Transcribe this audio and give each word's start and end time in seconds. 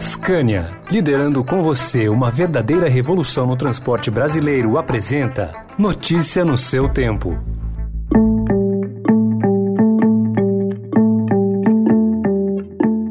Scania, 0.00 0.78
liderando 0.88 1.42
com 1.42 1.60
você 1.60 2.08
uma 2.08 2.30
verdadeira 2.30 2.88
revolução 2.88 3.44
no 3.46 3.56
transporte 3.56 4.12
brasileiro, 4.12 4.78
apresenta 4.78 5.50
Notícia 5.76 6.44
no 6.44 6.56
seu 6.56 6.88
tempo. 6.88 7.36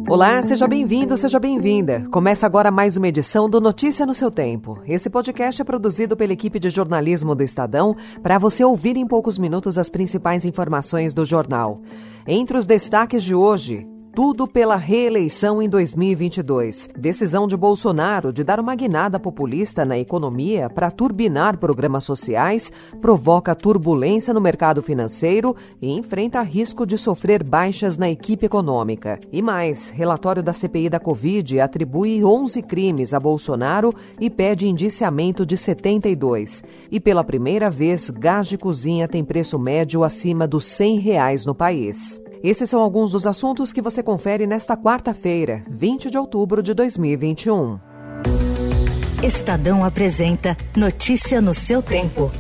Olá, 0.10 0.42
seja 0.42 0.66
bem-vindo, 0.66 1.18
seja 1.18 1.38
bem-vinda. 1.38 2.08
Começa 2.10 2.46
agora 2.46 2.72
mais 2.72 2.96
uma 2.96 3.10
edição 3.10 3.50
do 3.50 3.60
Notícia 3.60 4.06
no 4.06 4.14
seu 4.14 4.32
tempo. 4.32 4.80
Esse 4.88 5.10
podcast 5.10 5.62
é 5.62 5.66
produzido 5.66 6.16
pela 6.16 6.32
equipe 6.32 6.58
de 6.58 6.70
jornalismo 6.70 7.36
do 7.36 7.44
Estadão 7.44 7.98
para 8.24 8.38
você 8.38 8.64
ouvir 8.64 8.96
em 8.96 9.06
poucos 9.06 9.38
minutos 9.38 9.78
as 9.78 9.90
principais 9.90 10.46
informações 10.46 11.14
do 11.14 11.26
jornal. 11.26 11.82
Entre 12.26 12.58
os 12.58 12.66
destaques 12.66 13.26
de 13.26 13.36
hoje, 13.36 13.86
tudo 14.18 14.48
pela 14.48 14.78
reeleição 14.78 15.62
em 15.62 15.70
2022. 15.70 16.90
Decisão 16.98 17.48
de 17.48 17.56
Bolsonaro 17.56 18.34
de 18.34 18.44
dar 18.44 18.60
uma 18.60 18.74
guinada 18.74 19.20
populista 19.20 19.86
na 19.86 19.96
economia 19.96 20.72
para 20.72 20.90
turbinar 20.90 21.60
programas 21.60 22.04
sociais 22.04 22.72
provoca 23.00 23.54
turbulência 23.54 24.34
no 24.34 24.42
mercado 24.42 24.82
financeiro 24.82 25.56
e 25.80 25.92
enfrenta 25.92 26.42
risco 26.42 26.84
de 26.84 26.98
sofrer 26.98 27.44
baixas 27.44 27.96
na 27.96 28.10
equipe 28.10 28.48
econômica. 28.48 29.20
E 29.32 29.40
mais, 29.40 29.90
relatório 29.90 30.42
da 30.42 30.52
CPI 30.52 30.90
da 30.90 31.00
Covid 31.00 31.60
atribui 31.60 32.26
11 32.26 32.64
crimes 32.64 33.14
a 33.14 33.20
Bolsonaro 33.20 33.94
e 34.20 34.32
pede 34.32 34.68
indiciamento 34.68 35.46
de 35.46 35.56
72. 35.56 36.64
E 36.90 37.00
pela 37.00 37.24
primeira 37.24 37.70
vez, 37.70 38.10
gás 38.10 38.48
de 38.48 38.58
cozinha 38.58 39.08
tem 39.08 39.24
preço 39.24 39.60
médio 39.60 40.04
acima 40.04 40.48
dos 40.48 40.66
100 40.66 41.02
reais 41.02 41.46
no 41.46 41.54
país. 41.54 42.20
Esses 42.44 42.70
são 42.70 42.82
alguns 42.82 43.12
dos 43.12 43.26
assuntos 43.26 43.74
que 43.74 43.82
você 43.82 44.04
confere 44.04 44.46
nesta 44.46 44.78
quarta-feira, 44.78 45.64
20 45.70 46.12
de 46.12 46.18
outubro 46.18 46.62
de 46.62 46.74
2021. 46.74 47.80
Estadão 49.24 49.84
apresenta 49.84 50.56
Notícia 50.76 51.42
no 51.42 51.54
seu 51.54 51.82
tempo. 51.82 52.32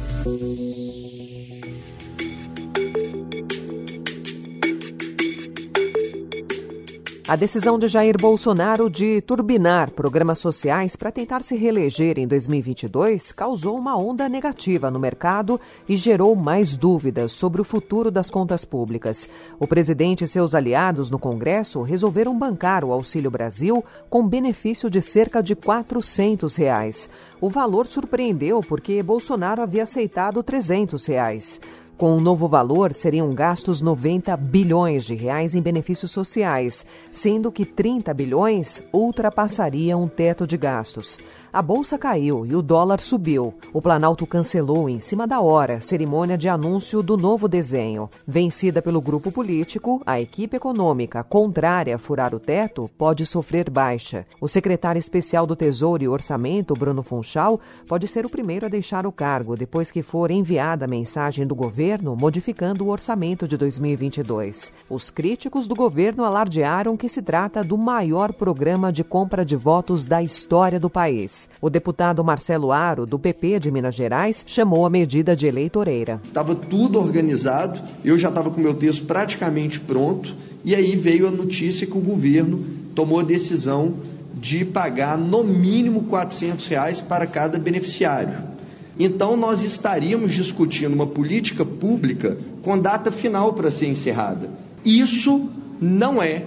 A 7.28 7.36
decisão 7.36 7.78
de 7.78 7.89
Jair 7.89 8.16
Bolsonaro 8.17 8.89
de 8.89 9.20
turbinar 9.20 9.92
programas 9.92 10.39
sociais 10.39 10.95
para 10.95 11.11
tentar 11.11 11.44
se 11.44 11.58
reeleger 11.58 12.17
em 12.17 12.25
2022 12.25 13.33
causou 13.33 13.78
uma 13.78 13.97
onda 13.97 14.30
negativa 14.30 14.89
no 14.89 14.97
mercado 14.97 15.59
e 15.89 15.98
gerou 15.98 16.33
mais 16.38 16.78
dúvidas 16.78 17.33
sobre 17.33 17.59
o 17.59 17.66
futuro 17.66 18.09
das 18.09 18.30
contas 18.30 18.64
públicas. 18.64 19.30
O 19.59 19.67
presidente 19.67 20.23
e 20.23 20.28
seus 20.28 20.55
aliados 20.55 21.09
no 21.09 21.20
Congresso 21.20 21.81
resolveram 21.81 22.39
bancar 22.39 22.86
o 22.86 22.94
Auxílio 22.94 23.30
Brasil 23.30 23.83
com 24.09 24.25
benefício 24.25 24.89
de 24.89 25.02
cerca 25.02 25.44
de 25.44 25.53
400 25.53 26.55
reais. 26.55 27.09
O 27.42 27.50
valor 27.50 27.88
surpreendeu 27.88 28.61
porque 28.61 29.03
Bolsonaro 29.03 29.61
havia 29.61 29.83
aceitado 29.83 30.42
300 30.42 31.05
reais. 31.05 31.59
Com 31.98 32.16
o 32.16 32.22
novo 32.22 32.48
valor, 32.48 32.94
seriam 32.94 33.31
gastos 33.31 33.81
90 33.81 34.38
bilhões 34.38 35.03
de 35.03 35.16
reais 35.16 35.56
em 35.56 35.62
benefícios 35.64 36.12
sociais, 36.12 36.86
sendo 37.12 37.52
que 37.52 37.66
30 37.66 38.14
bilhões 38.14 38.84
ultrapassariam 38.94 40.04
o 40.04 40.08
teto 40.08 40.45
de 40.45 40.58
gastos. 40.58 41.17
A 41.52 41.59
bolsa 41.59 41.98
caiu 41.98 42.45
e 42.45 42.56
o 42.56 42.62
dólar 42.62 43.00
subiu. 43.00 43.52
O 43.73 43.81
Planalto 43.81 44.28
cancelou 44.28 44.88
em 44.88 45.00
cima 45.00 45.26
da 45.26 45.42
hora 45.42 45.78
a 45.78 45.81
cerimônia 45.81 46.38
de 46.38 46.48
anúncio 46.48 47.02
do 47.02 47.17
novo 47.17 47.48
desenho. 47.48 48.11
Vencida 48.28 48.80
pelo 48.80 49.02
grupo 49.02 49.32
político, 49.32 50.00
a 50.06 50.22
equipe 50.22 50.56
econômica 50.56 51.23
contrária 51.23 51.95
a 51.95 51.98
furar 51.98 52.36
o 52.36 52.39
teto 52.39 52.88
pode 52.95 53.26
sofrer 53.26 53.72
baixa. 53.72 54.23
O 54.39 54.48
secretário 54.48 55.00
especial 55.00 55.48
do 55.48 55.56
Tesouro 55.56 56.04
e 56.04 56.08
Orçamento, 56.08 56.76
Bruno 56.76 57.02
Funchal, 57.02 57.59
pode 57.88 58.08
ser 58.08 58.23
o 58.23 58.30
primeiro 58.30 58.67
a 58.67 58.70
deixar 58.70 59.08
o 59.08 59.11
cargo 59.11 59.56
depois 59.56 59.89
que 59.89 60.04
for 60.04 60.30
enviada 60.30 60.86
a 60.86 60.88
mensagem 60.88 61.48
do 61.48 61.56
governo 61.56 61.86
modificando 62.17 62.83
o 62.83 62.89
orçamento 62.89 63.48
de 63.48 63.55
2022. 63.55 64.73
Os 64.89 65.09
críticos 65.09 65.67
do 65.67 65.75
governo 65.75 66.25
alardearam 66.25 66.98
que 66.98 67.08
se 67.08 67.21
trata 67.21 67.64
do 67.64 67.77
maior 67.77 68.33
programa 68.33 68.92
de 68.92 69.03
compra 69.03 69.45
de 69.45 69.55
votos 69.55 70.05
da 70.05 70.21
história 70.21 70.80
do 70.80 70.89
país. 70.89 71.49
O 71.61 71.70
deputado 71.70 72.23
Marcelo 72.23 72.71
Aro, 72.71 73.05
do 73.05 73.17
PP 73.17 73.59
de 73.59 73.71
Minas 73.71 73.95
Gerais, 73.95 74.43
chamou 74.45 74.86
a 74.86 74.89
medida 74.89 75.36
de 75.36 75.48
eleitoreira. 75.48 76.20
Estava 76.25 76.53
tudo 76.55 76.99
organizado, 76.99 77.80
eu 78.04 78.17
já 78.17 78.27
estava 78.27 78.49
com 78.49 78.59
meu 78.59 78.73
texto 78.73 79.05
praticamente 79.05 79.80
pronto, 79.80 80.36
e 80.65 80.75
aí 80.75 80.95
veio 80.95 81.27
a 81.27 81.31
notícia 81.31 81.87
que 81.87 81.98
o 81.98 82.02
governo 82.02 82.65
tomou 82.93 83.21
a 83.21 83.23
decisão 83.23 83.93
de 84.33 84.65
pagar 84.65 85.17
no 85.17 85.43
mínimo 85.43 86.04
400 86.04 86.67
reais 86.67 86.99
para 86.99 87.25
cada 87.25 87.58
beneficiário. 87.58 88.57
Então 89.00 89.38
nós 89.38 89.62
estaríamos 89.62 90.34
discutindo 90.34 90.94
uma 90.94 91.08
política 91.08 91.64
pública 91.64 92.38
com 92.62 92.78
data 92.78 93.12
final 93.12 93.54
para 93.54 93.70
ser 93.70 93.88
encerrada. 93.88 94.50
Isso 94.84 95.50
não 95.80 96.22
é 96.22 96.44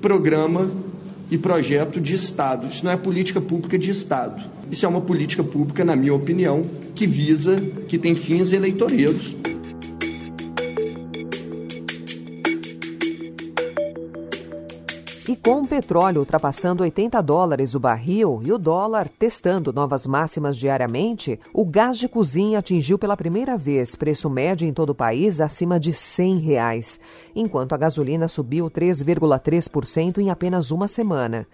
programa 0.00 0.70
e 1.30 1.36
projeto 1.36 2.00
de 2.00 2.14
Estado. 2.14 2.68
Isso 2.68 2.84
não 2.84 2.90
é 2.90 2.96
política 2.96 3.40
pública 3.40 3.78
de 3.78 3.90
Estado. 3.90 4.42
Isso 4.70 4.86
é 4.86 4.88
uma 4.88 5.00
política 5.00 5.44
pública, 5.44 5.84
na 5.84 5.94
minha 5.94 6.14
opinião, 6.14 6.64
que 6.94 7.06
visa, 7.06 7.60
que 7.88 7.98
tem 7.98 8.14
fins 8.14 8.52
eleitoreiros. 8.52 9.34
E 15.30 15.36
com 15.36 15.62
o 15.62 15.66
petróleo 15.68 16.18
ultrapassando 16.18 16.82
80 16.82 17.22
dólares 17.22 17.76
o 17.76 17.78
barril 17.78 18.40
e 18.42 18.52
o 18.52 18.58
dólar 18.58 19.08
testando 19.08 19.72
novas 19.72 20.04
máximas 20.04 20.56
diariamente, 20.56 21.38
o 21.54 21.64
gás 21.64 21.98
de 21.98 22.08
cozinha 22.08 22.58
atingiu 22.58 22.98
pela 22.98 23.16
primeira 23.16 23.56
vez 23.56 23.94
preço 23.94 24.28
médio 24.28 24.66
em 24.66 24.72
todo 24.72 24.90
o 24.90 24.94
país 24.94 25.40
acima 25.40 25.78
de 25.78 25.92
100 25.92 26.38
reais, 26.38 26.98
enquanto 27.32 27.74
a 27.74 27.78
gasolina 27.78 28.26
subiu 28.26 28.68
3,3% 28.68 30.18
em 30.18 30.30
apenas 30.30 30.72
uma 30.72 30.88
semana. 30.88 31.46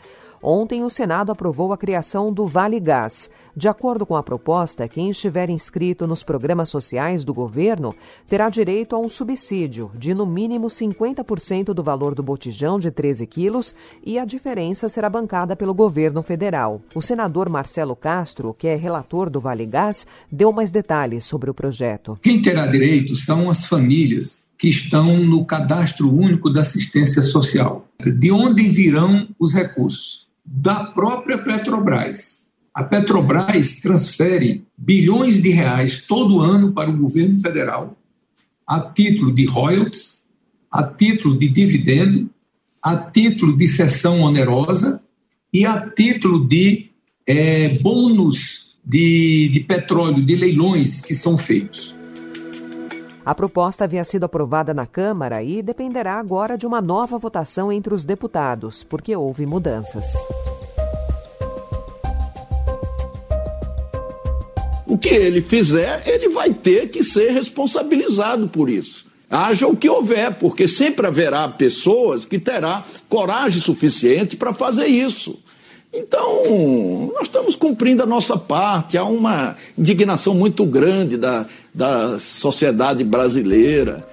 Ontem, 0.42 0.84
o 0.84 0.91
Senado 0.91 1.32
aprovou 1.32 1.72
a 1.72 1.78
criação 1.78 2.32
do 2.32 2.47
Vale 2.47 2.78
Gás. 2.80 3.30
De 3.56 3.69
acordo 3.69 4.04
com 4.04 4.16
a 4.16 4.22
proposta, 4.22 4.88
quem 4.88 5.10
estiver 5.10 5.48
inscrito 5.48 6.06
nos 6.06 6.22
programas 6.22 6.69
sociais 6.69 7.24
do 7.24 7.32
governo 7.32 7.94
terá 8.28 8.48
direito 8.48 8.94
a 8.94 8.98
um 8.98 9.08
subsídio 9.08 9.91
de 9.94 10.14
no 10.14 10.26
mínimo 10.26 10.66
50% 10.66 11.72
do 11.72 11.82
valor 11.82 12.14
do 12.14 12.22
botijão 12.22 12.78
de 12.78 12.91
13 12.91 13.26
quilos 13.26 13.74
e 14.04 14.19
a 14.19 14.24
diferença 14.24 14.88
será 14.88 15.08
bancada 15.08 15.56
pelo 15.56 15.74
governo 15.74 16.22
federal. 16.22 16.80
O 16.94 17.03
senador 17.03 17.48
Marcelo 17.48 17.97
Castro, 17.97 18.54
que 18.54 18.68
é 18.68 18.76
relator 18.76 19.30
do 19.30 19.41
Vale 19.41 19.66
Gás, 19.66 20.06
deu 20.30 20.53
mais 20.53 20.70
detalhes 20.70 21.24
sobre 21.24 21.50
o 21.50 21.54
projeto. 21.54 22.18
Quem 22.22 22.42
terá 22.42 22.66
direito 22.66 23.16
são 23.16 23.48
as 23.48 23.64
famílias 23.64 24.47
que 24.58 24.68
estão 24.68 25.18
no 25.18 25.44
cadastro 25.44 26.12
único 26.12 26.50
da 26.50 26.60
assistência 26.60 27.22
social. 27.22 27.88
De 28.00 28.30
onde 28.30 28.68
virão 28.68 29.28
os 29.38 29.53
recursos? 29.53 30.25
Da 30.47 30.84
própria 30.84 31.39
Petrobras. 31.39 32.47
A 32.73 32.84
Petrobras 32.84 33.77
transfere 33.77 34.65
bilhões 34.77 35.43
de 35.43 35.51
reais 35.51 36.01
todo 36.01 36.41
ano 36.41 36.73
para 36.73 36.91
o 36.91 36.97
governo 36.97 37.41
federal, 37.41 37.97
a 38.67 38.81
título 38.81 39.33
de 39.33 39.45
royalties, 39.47 40.23
a 40.71 40.83
título 40.83 41.37
de 41.37 41.49
dividendo, 41.49 42.31
a 42.83 42.97
título 42.97 43.57
de 43.57 43.67
cessão 43.67 44.21
onerosa 44.21 45.03
e 45.53 45.65
a 45.65 45.81
título 45.91 46.47
de 46.47 46.91
é, 47.27 47.78
bônus 47.78 48.77
de, 48.84 49.49
de 49.49 49.61
petróleo, 49.61 50.25
de 50.25 50.37
leilões 50.37 51.01
que 51.01 51.15
são 51.15 51.37
feitos. 51.37 51.96
A 53.26 53.34
proposta 53.34 53.82
havia 53.82 54.04
sido 54.04 54.22
aprovada 54.22 54.72
na 54.72 54.87
Câmara 54.87 55.42
e 55.42 55.60
dependerá 55.60 56.14
agora 56.14 56.56
de 56.56 56.64
uma 56.64 56.81
nova 56.81 57.19
votação 57.19 57.72
entre 57.72 57.92
os 57.92 58.04
deputados, 58.04 58.84
porque 58.84 59.16
houve 59.16 59.44
mudanças. 59.44 60.28
O 64.86 64.97
que 64.97 65.09
ele 65.09 65.42
fizer, 65.42 66.06
ele 66.06 66.28
vai 66.28 66.54
ter 66.54 66.89
que 66.89 67.03
ser 67.03 67.33
responsabilizado 67.33 68.47
por 68.47 68.71
isso. 68.71 69.04
Haja 69.28 69.66
o 69.66 69.77
que 69.77 69.91
houver, 69.91 70.39
porque 70.39 70.68
sempre 70.68 71.09
haverá 71.09 71.48
pessoas 71.48 72.24
que 72.24 72.39
terá 72.39 72.84
coragem 73.09 73.60
suficiente 73.60 74.36
para 74.36 74.54
fazer 74.54 74.86
isso. 74.86 75.36
Então, 75.97 77.10
nós 77.15 77.22
estamos 77.22 77.57
cumprindo 77.57 78.03
a 78.03 78.07
nossa 78.07 78.37
parte. 78.37 78.98
Há 78.98 79.04
uma 79.04 79.57
indignação 79.78 80.34
muito 80.34 80.66
grande 80.66 81.16
da, 81.16 81.47
da 81.72 82.21
sociedade 82.21 83.03
brasileira. 83.03 84.07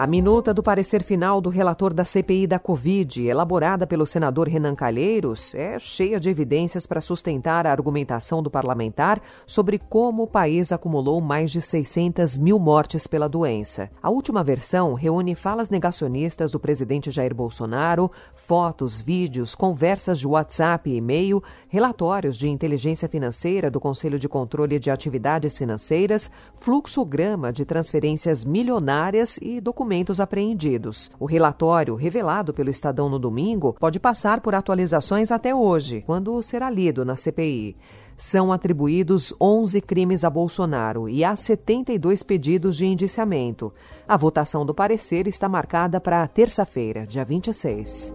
A 0.00 0.06
minuta 0.06 0.54
do 0.54 0.62
parecer 0.62 1.02
final 1.02 1.40
do 1.40 1.50
relator 1.50 1.92
da 1.92 2.04
CPI 2.04 2.46
da 2.46 2.60
Covid, 2.60 3.20
elaborada 3.26 3.84
pelo 3.84 4.06
senador 4.06 4.46
Renan 4.46 4.76
Calheiros, 4.76 5.56
é 5.56 5.76
cheia 5.80 6.20
de 6.20 6.30
evidências 6.30 6.86
para 6.86 7.00
sustentar 7.00 7.66
a 7.66 7.72
argumentação 7.72 8.40
do 8.40 8.48
parlamentar 8.48 9.20
sobre 9.44 9.76
como 9.76 10.22
o 10.22 10.26
país 10.28 10.70
acumulou 10.70 11.20
mais 11.20 11.50
de 11.50 11.60
600 11.60 12.38
mil 12.38 12.60
mortes 12.60 13.08
pela 13.08 13.28
doença. 13.28 13.90
A 14.00 14.08
última 14.08 14.44
versão 14.44 14.94
reúne 14.94 15.34
falas 15.34 15.68
negacionistas 15.68 16.52
do 16.52 16.60
presidente 16.60 17.10
Jair 17.10 17.34
Bolsonaro, 17.34 18.08
fotos, 18.36 19.00
vídeos, 19.00 19.56
conversas 19.56 20.20
de 20.20 20.28
WhatsApp 20.28 20.88
e 20.88 20.94
e-mail, 20.94 21.42
relatórios 21.68 22.38
de 22.38 22.48
inteligência 22.48 23.08
financeira 23.08 23.68
do 23.68 23.80
Conselho 23.80 24.16
de 24.16 24.28
Controle 24.28 24.78
de 24.78 24.92
Atividades 24.92 25.58
Financeiras, 25.58 26.30
fluxograma 26.54 27.52
de 27.52 27.64
transferências 27.64 28.44
milionárias 28.44 29.40
e 29.42 29.60
documentos 29.60 29.87
documentos 29.88 30.20
apreendidos. 30.20 31.10
O 31.18 31.24
relatório, 31.24 31.94
revelado 31.94 32.52
pelo 32.52 32.68
Estadão 32.68 33.08
no 33.08 33.18
domingo, 33.18 33.74
pode 33.80 33.98
passar 33.98 34.42
por 34.42 34.54
atualizações 34.54 35.32
até 35.32 35.54
hoje, 35.54 36.02
quando 36.04 36.42
será 36.42 36.68
lido 36.68 37.06
na 37.06 37.16
CPI 37.16 37.74
são 38.20 38.52
atribuídos 38.52 39.32
11 39.40 39.80
crimes 39.80 40.24
a 40.24 40.30
Bolsonaro 40.30 41.08
e 41.08 41.22
há 41.22 41.36
72 41.36 42.24
pedidos 42.24 42.76
de 42.76 42.84
indiciamento. 42.84 43.72
A 44.08 44.16
votação 44.16 44.66
do 44.66 44.74
parecer 44.74 45.28
está 45.28 45.48
marcada 45.48 46.00
para 46.00 46.26
terça-feira, 46.26 47.06
dia 47.06 47.24
26. 47.24 48.12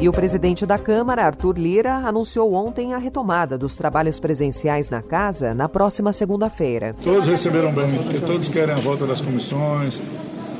E 0.00 0.08
o 0.08 0.12
presidente 0.12 0.64
da 0.64 0.78
Câmara, 0.78 1.26
Arthur 1.26 1.58
Lira, 1.58 1.96
anunciou 1.96 2.54
ontem 2.54 2.94
a 2.94 2.98
retomada 2.98 3.58
dos 3.58 3.76
trabalhos 3.76 4.18
presenciais 4.18 4.88
na 4.88 5.02
casa 5.02 5.52
na 5.52 5.68
próxima 5.68 6.10
segunda-feira. 6.10 6.96
Todos 7.04 7.28
receberam 7.28 7.70
bem, 7.70 7.86
todos 8.26 8.48
querem 8.48 8.74
a 8.74 8.78
volta 8.78 9.06
das 9.06 9.20
comissões, 9.20 10.00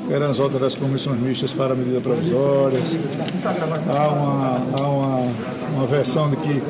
querem 0.06 0.28
a 0.28 0.32
volta 0.32 0.58
das 0.58 0.74
comissões 0.74 1.18
mistas 1.20 1.54
para 1.54 1.74
medidas 1.74 2.02
provisórias. 2.02 2.94
Há 3.88 4.08
uma, 4.08 4.62
há 4.78 4.86
uma, 4.86 5.32
uma 5.74 5.86
versão 5.86 6.28
de 6.28 6.36
que 6.36 6.62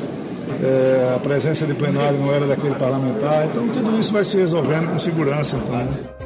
é, 0.62 1.14
a 1.16 1.18
presença 1.18 1.66
de 1.66 1.74
plenário 1.74 2.20
não 2.20 2.32
era 2.32 2.46
daquele 2.46 2.76
parlamentar. 2.76 3.46
Então 3.46 3.66
tudo 3.66 3.98
isso 3.98 4.12
vai 4.12 4.24
se 4.24 4.36
resolvendo 4.36 4.92
com 4.92 5.00
segurança. 5.00 5.56
Então. 5.56 6.19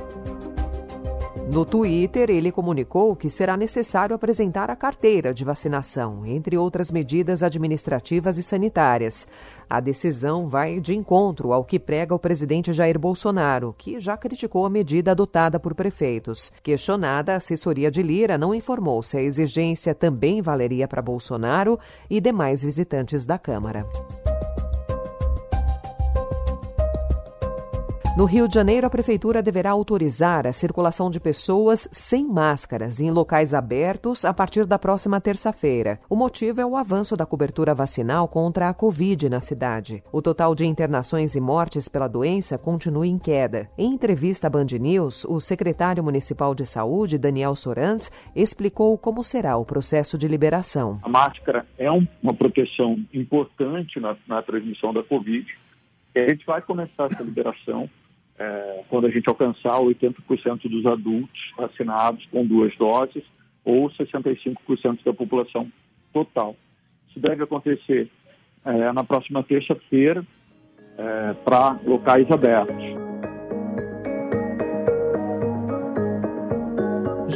No 1.54 1.64
Twitter, 1.64 2.30
ele 2.30 2.50
comunicou 2.50 3.14
que 3.14 3.30
será 3.30 3.56
necessário 3.56 4.16
apresentar 4.16 4.72
a 4.72 4.74
carteira 4.74 5.32
de 5.32 5.44
vacinação, 5.44 6.26
entre 6.26 6.58
outras 6.58 6.90
medidas 6.90 7.44
administrativas 7.44 8.38
e 8.38 8.42
sanitárias. 8.42 9.24
A 9.70 9.78
decisão 9.78 10.48
vai 10.48 10.80
de 10.80 10.96
encontro 10.96 11.52
ao 11.52 11.64
que 11.64 11.78
prega 11.78 12.12
o 12.12 12.18
presidente 12.18 12.72
Jair 12.72 12.98
Bolsonaro, 12.98 13.72
que 13.78 14.00
já 14.00 14.16
criticou 14.16 14.66
a 14.66 14.70
medida 14.70 15.12
adotada 15.12 15.60
por 15.60 15.76
prefeitos. 15.76 16.50
Questionada, 16.60 17.34
a 17.34 17.36
assessoria 17.36 17.88
de 17.88 18.02
Lira 18.02 18.36
não 18.36 18.52
informou 18.52 19.00
se 19.00 19.16
a 19.16 19.22
exigência 19.22 19.94
também 19.94 20.42
valeria 20.42 20.88
para 20.88 21.00
Bolsonaro 21.00 21.78
e 22.10 22.20
demais 22.20 22.64
visitantes 22.64 23.24
da 23.24 23.38
Câmara. 23.38 23.86
No 28.16 28.26
Rio 28.26 28.46
de 28.46 28.54
Janeiro, 28.54 28.86
a 28.86 28.90
Prefeitura 28.90 29.42
deverá 29.42 29.72
autorizar 29.72 30.46
a 30.46 30.52
circulação 30.52 31.10
de 31.10 31.18
pessoas 31.18 31.88
sem 31.90 32.24
máscaras 32.24 33.00
em 33.00 33.10
locais 33.10 33.52
abertos 33.52 34.24
a 34.24 34.32
partir 34.32 34.66
da 34.66 34.78
próxima 34.78 35.20
terça-feira. 35.20 35.98
O 36.08 36.14
motivo 36.14 36.60
é 36.60 36.64
o 36.64 36.76
avanço 36.76 37.16
da 37.16 37.26
cobertura 37.26 37.74
vacinal 37.74 38.28
contra 38.28 38.68
a 38.68 38.74
Covid 38.74 39.28
na 39.28 39.40
cidade. 39.40 40.00
O 40.12 40.22
total 40.22 40.54
de 40.54 40.64
internações 40.64 41.34
e 41.34 41.40
mortes 41.40 41.88
pela 41.88 42.06
doença 42.06 42.56
continua 42.56 43.04
em 43.04 43.18
queda. 43.18 43.68
Em 43.76 43.92
entrevista 43.92 44.46
à 44.46 44.50
Band 44.50 44.66
News, 44.78 45.24
o 45.24 45.40
secretário 45.40 46.04
municipal 46.04 46.54
de 46.54 46.64
saúde, 46.64 47.18
Daniel 47.18 47.56
Sorans, 47.56 48.12
explicou 48.36 48.96
como 48.96 49.24
será 49.24 49.56
o 49.56 49.64
processo 49.64 50.16
de 50.16 50.28
liberação. 50.28 51.00
A 51.02 51.08
máscara 51.08 51.66
é 51.76 51.90
uma 51.90 52.32
proteção 52.32 52.96
importante 53.12 53.98
na, 53.98 54.16
na 54.28 54.40
transmissão 54.40 54.94
da 54.94 55.02
Covid. 55.02 55.44
A 56.14 56.28
gente 56.28 56.46
vai 56.46 56.62
começar 56.62 57.10
essa 57.10 57.24
liberação 57.24 57.90
é, 58.38 58.84
quando 58.88 59.06
a 59.06 59.10
gente 59.10 59.28
alcançar 59.28 59.78
80% 59.80 60.68
dos 60.68 60.86
adultos 60.86 61.52
vacinados 61.56 62.26
com 62.26 62.44
duas 62.44 62.76
doses 62.76 63.22
ou 63.64 63.88
65% 63.90 65.04
da 65.04 65.12
população 65.12 65.70
total. 66.12 66.56
Isso 67.08 67.20
deve 67.20 67.44
acontecer 67.44 68.10
é, 68.64 68.92
na 68.92 69.04
próxima 69.04 69.42
terça-feira 69.42 70.24
é, 70.98 71.34
para 71.44 71.78
locais 71.84 72.30
abertos. 72.30 73.13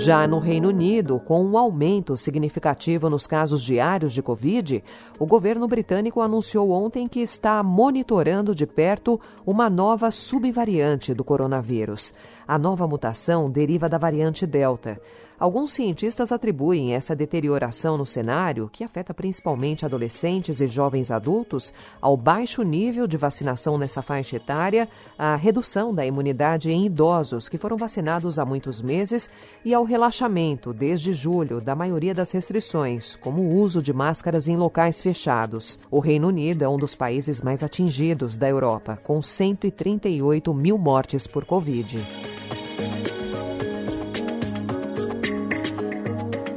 Já 0.08 0.26
no 0.26 0.38
Reino 0.38 0.70
Unido, 0.70 1.20
com 1.20 1.44
um 1.44 1.58
aumento 1.58 2.16
significativo 2.16 3.10
nos 3.10 3.26
casos 3.26 3.62
diários 3.62 4.14
de 4.14 4.22
Covid, 4.22 4.82
o 5.18 5.26
governo 5.26 5.68
britânico 5.68 6.22
anunciou 6.22 6.70
ontem 6.70 7.06
que 7.06 7.20
está 7.20 7.62
monitorando 7.62 8.54
de 8.54 8.66
perto 8.66 9.20
uma 9.44 9.68
nova 9.68 10.10
subvariante 10.10 11.12
do 11.12 11.22
coronavírus. 11.22 12.14
A 12.46 12.56
nova 12.58 12.88
mutação 12.88 13.50
deriva 13.50 13.86
da 13.86 13.98
variante 13.98 14.46
Delta. 14.46 14.98
Alguns 15.38 15.72
cientistas 15.72 16.32
atribuem 16.32 16.94
essa 16.94 17.14
deterioração 17.14 17.96
no 17.96 18.04
cenário, 18.04 18.68
que 18.68 18.82
afeta 18.82 19.14
principalmente 19.14 19.84
adolescentes 19.86 20.60
e 20.60 20.66
jovens 20.66 21.12
adultos, 21.12 21.72
ao 22.00 22.16
baixo 22.16 22.62
nível 22.62 23.06
de 23.06 23.16
vacinação 23.16 23.78
nessa 23.78 24.02
faixa 24.02 24.34
etária, 24.34 24.88
à 25.16 25.36
redução 25.36 25.94
da 25.94 26.04
imunidade 26.04 26.72
em 26.72 26.84
idosos 26.86 27.48
que 27.48 27.56
foram 27.56 27.76
vacinados 27.76 28.36
há 28.36 28.44
muitos 28.44 28.82
meses 28.82 29.30
e 29.64 29.72
ao 29.72 29.84
relaxamento, 29.84 30.72
desde 30.72 31.12
julho, 31.12 31.60
da 31.60 31.76
maioria 31.76 32.12
das 32.12 32.32
restrições, 32.32 33.14
como 33.14 33.42
o 33.42 33.54
uso 33.60 33.80
de 33.80 33.92
máscaras 33.92 34.48
em 34.48 34.56
locais 34.56 35.00
fechados. 35.00 35.78
O 35.88 36.00
Reino 36.00 36.26
Unido 36.26 36.64
é 36.64 36.68
um 36.68 36.76
dos 36.76 36.96
países 36.96 37.40
mais 37.42 37.62
atingidos 37.62 38.36
da 38.36 38.48
Europa, 38.48 38.98
com 39.04 39.22
138 39.22 40.52
mil 40.52 40.76
mortes 40.76 41.28
por 41.28 41.44
Covid. 41.44 42.27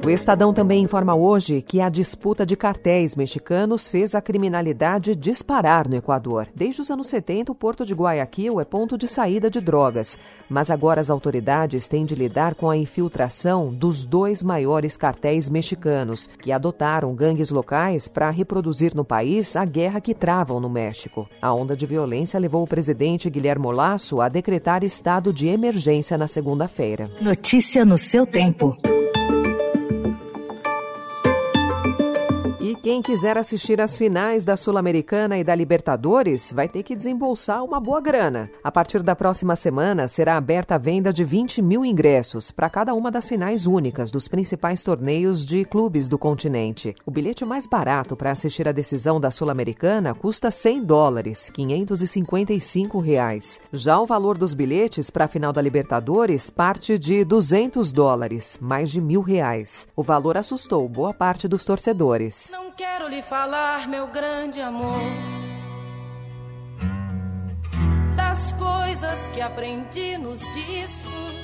O 0.04 0.10
Estadão 0.10 0.52
também 0.52 0.82
informa 0.82 1.14
hoje 1.14 1.62
que 1.62 1.80
a 1.80 1.88
disputa 1.88 2.44
de 2.44 2.56
cartéis 2.56 3.16
mexicanos 3.16 3.88
fez 3.88 4.16
a 4.16 4.22
criminalidade 4.22 5.16
disparar 5.16 5.88
no 5.88 5.96
Equador. 5.96 6.48
Desde 6.56 6.82
os 6.82 6.90
anos 6.90 7.06
70, 7.06 7.52
o 7.52 7.56
porto 7.56 7.86
de 7.86 7.94
Guayaquil 7.94 8.60
é 8.60 8.66
ponto 8.66 8.98
de 8.98 9.08
saída 9.08 9.48
de 9.48 9.62
drogas, 9.62 10.18
mas 10.50 10.72
agora 10.72 11.00
as 11.00 11.12
autoridades 11.12 11.88
têm 11.88 12.04
de 12.04 12.16
lidar 12.16 12.56
com 12.56 12.68
a 12.68 12.76
infiltração 12.76 13.72
dos 13.72 14.04
dois 14.04 14.42
maiores 14.42 14.98
cartéis 14.98 15.52
mexicanos, 15.52 16.28
que 16.42 16.52
adotaram 16.52 17.14
gangues 17.14 17.52
locais 17.52 18.08
para 18.08 18.32
reproduzir 18.32 18.96
no 18.96 19.06
país 19.06 19.56
a 19.56 19.66
guerra 19.66 20.02
que 20.02 20.16
travam 20.16 20.60
no 20.60 20.70
México. 20.70 21.30
A 21.40 21.54
onda 21.54 21.78
de 21.78 21.86
violência 21.86 22.40
levou 22.40 22.64
o 22.64 22.68
presidente 22.68 23.30
Guilherme 23.30 23.72
Lasso 23.72 24.20
a 24.20 24.28
decretar 24.28 24.84
estado 24.84 25.32
de 25.32 25.48
emergência 25.48 26.18
na 26.18 26.28
segunda-feira. 26.28 27.08
Notícia 27.22 27.86
no 27.86 28.00
seu 28.00 28.26
tempo. 28.26 28.76
Quem 32.82 33.00
quiser 33.00 33.38
assistir 33.38 33.80
às 33.80 33.96
finais 33.96 34.44
da 34.44 34.58
Sul-Americana 34.58 35.38
e 35.38 35.44
da 35.44 35.54
Libertadores 35.54 36.52
vai 36.52 36.68
ter 36.68 36.82
que 36.82 36.96
desembolsar 36.96 37.64
uma 37.64 37.80
boa 37.80 38.02
grana. 38.02 38.50
A 38.64 38.72
partir 38.72 39.04
da 39.04 39.16
próxima 39.16 39.56
semana 39.56 40.08
será 40.08 40.36
aberta 40.36 40.76
a 40.76 40.78
venda 40.80 41.14
de 41.14 41.24
20 41.24 41.62
mil 41.62 41.86
ingressos 41.86 42.50
para 42.50 42.72
cada 42.72 42.96
uma 42.96 43.12
das 43.12 43.30
finais 43.30 43.68
únicas 43.68 44.10
dos 44.10 44.28
principais 44.28 44.84
torneios 44.84 45.46
de 45.46 45.64
clubes 45.64 46.10
do 46.10 46.18
continente. 46.18 46.96
O 47.06 47.12
bilhete 47.12 47.46
mais 47.46 47.68
barato 47.68 48.16
para 48.16 48.32
assistir 48.32 48.68
a 48.68 48.72
decisão 48.72 49.20
da 49.20 49.30
Sul-Americana 49.30 50.16
custa 50.16 50.50
100 50.50 50.84
dólares, 50.84 51.52
555 51.52 53.00
reais. 53.00 53.62
Já 53.72 54.00
o 54.00 54.08
valor 54.08 54.40
dos 54.40 54.56
bilhetes 54.56 55.12
para 55.12 55.26
a 55.26 55.28
final 55.28 55.54
da 55.54 55.62
Libertadores 55.62 56.50
parte 56.50 56.98
de 56.98 57.24
200 57.24 57.92
dólares, 57.92 58.58
mais 58.60 58.90
de 58.90 59.00
mil 59.00 59.22
reais. 59.22 59.88
O 59.96 60.02
valor 60.02 60.36
assustou 60.36 60.90
boa 60.90 61.14
parte 61.14 61.48
dos 61.48 61.64
torcedores. 61.64 62.50
Não 62.52 62.71
quero 62.82 63.08
lhe 63.08 63.22
falar, 63.22 63.88
meu 63.88 64.08
grande 64.08 64.60
amor, 64.60 65.04
das 68.16 68.54
coisas 68.54 69.30
que 69.30 69.40
aprendi 69.40 70.18
nos 70.18 70.42
discos 70.52 71.41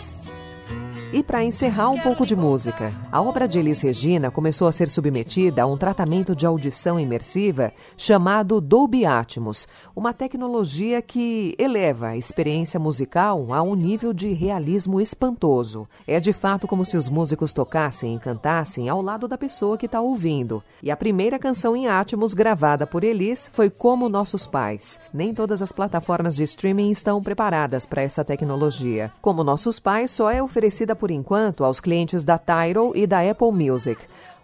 E 1.14 1.24
para 1.24 1.42
encerrar, 1.42 1.90
um 1.90 2.00
pouco 2.02 2.26
de 2.26 2.36
música. 2.36 2.94
A 3.10 3.22
obra 3.22 3.48
de 3.48 3.58
Elis 3.58 3.82
Regina 3.82 4.30
começou 4.30 4.68
a 4.68 4.74
ser 4.74 4.90
submetida 4.90 5.64
a 5.64 5.66
um 5.66 5.78
tratamento 5.78 6.36
de 6.36 6.46
audição 6.46 7.00
imersiva 7.00 7.72
chamado 7.96 8.60
Dolby 8.60 9.06
Atmos, 9.06 9.70
uma 9.96 10.14
tecnologia 10.14 11.02
que 11.02 11.56
eleva 11.58 12.08
a 12.10 12.18
experiência 12.18 12.78
musical 12.78 13.54
a 13.54 13.62
um 13.62 13.74
nível 13.74 14.12
de 14.12 14.34
realismo 14.34 15.00
espantoso. 15.00 15.88
É 16.06 16.20
de 16.20 16.34
fato 16.34 16.68
como 16.68 16.84
se 16.84 16.98
os 16.98 17.08
músicos 17.08 17.54
tocassem 17.54 18.14
e 18.16 18.20
cantassem 18.20 18.90
ao 18.90 19.02
lado 19.02 19.30
da 19.30 19.38
pessoa 19.38 19.78
que 19.78 19.86
está 19.86 20.02
ouvindo. 20.02 20.62
E 20.84 20.92
a 20.92 20.98
primeira 20.98 21.40
canção 21.40 21.74
em 21.74 21.88
Atmos 21.88 22.34
gravada 22.34 22.86
por 22.86 23.06
Elis 23.06 23.50
foi 23.54 23.70
Como 23.70 24.10
Nossos 24.10 24.46
Pais. 24.46 25.00
Nem 25.14 25.34
todas 25.34 25.62
as 25.62 25.72
plataformas 25.72 26.36
de 26.36 26.44
streaming 26.44 26.92
estão 26.92 27.24
preparadas 27.24 27.86
para 27.86 28.02
essa 28.02 28.26
tecnologia. 28.26 29.10
Como 29.22 29.42
Nossos 29.42 29.80
Pais 29.80 30.12
só 30.12 30.30
é 30.30 30.44
oferecida 30.44 30.97
por 30.98 31.12
enquanto 31.12 31.64
aos 31.64 31.80
clientes 31.80 32.24
da 32.24 32.38
Tidal 32.38 32.92
e 32.96 33.08
da 33.08 33.22
Apple 33.22 33.52
Music. 33.52 34.02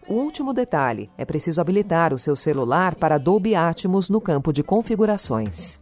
Último 0.07 0.53
detalhe: 0.53 1.09
é 1.17 1.25
preciso 1.25 1.59
habilitar 1.59 2.13
o 2.13 2.19
seu 2.19 2.35
celular 2.35 2.95
para 2.95 3.17
Dolby 3.17 3.55
Atmos 3.55 4.09
no 4.09 4.21
campo 4.21 4.53
de 4.53 4.63
configurações. 4.63 5.81